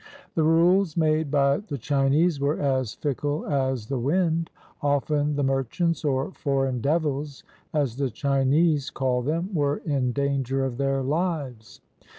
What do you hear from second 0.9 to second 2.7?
made by the Chinese were